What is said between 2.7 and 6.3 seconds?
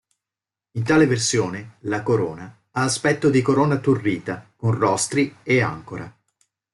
ha aspetto di corona turrita con rostri e àncora.